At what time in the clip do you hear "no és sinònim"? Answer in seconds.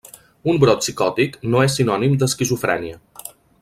1.55-2.19